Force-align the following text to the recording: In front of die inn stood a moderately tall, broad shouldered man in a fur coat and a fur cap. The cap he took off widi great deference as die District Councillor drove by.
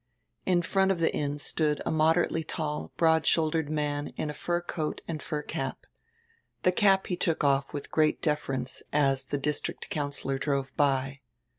In 0.47 0.63
front 0.63 0.89
of 0.89 0.97
die 0.99 1.09
inn 1.09 1.37
stood 1.37 1.79
a 1.85 1.91
moderately 1.91 2.43
tall, 2.43 2.91
broad 2.97 3.23
shouldered 3.27 3.69
man 3.69 4.07
in 4.17 4.31
a 4.31 4.33
fur 4.33 4.59
coat 4.59 5.01
and 5.07 5.21
a 5.21 5.23
fur 5.23 5.43
cap. 5.43 5.85
The 6.63 6.71
cap 6.71 7.05
he 7.05 7.15
took 7.15 7.43
off 7.43 7.69
widi 7.71 7.91
great 7.91 8.19
deference 8.19 8.81
as 8.91 9.23
die 9.25 9.37
District 9.37 9.87
Councillor 9.91 10.39
drove 10.39 10.75
by. 10.75 11.21